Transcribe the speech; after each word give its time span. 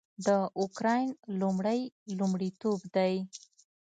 د 0.25 0.27
اوکراین 0.61 1.09
لومړی 1.41 1.81
لومړیتوب 2.19 2.79
دی 2.95 3.15